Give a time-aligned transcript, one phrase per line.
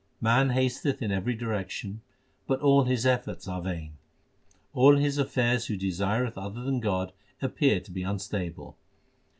[0.19, 2.01] Man hasteth in every direction,
[2.47, 3.97] but all his efforts are vain.
[4.73, 8.77] All his affairs who desireth other than God appear to be unstable.